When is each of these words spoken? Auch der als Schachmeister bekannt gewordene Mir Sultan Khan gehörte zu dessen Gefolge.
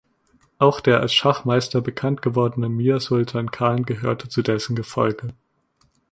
Auch 0.57 0.81
der 0.81 0.99
als 0.99 1.13
Schachmeister 1.13 1.79
bekannt 1.79 2.23
gewordene 2.23 2.69
Mir 2.69 2.99
Sultan 2.99 3.51
Khan 3.51 3.83
gehörte 3.83 4.29
zu 4.29 4.41
dessen 4.41 4.75
Gefolge. 4.75 5.35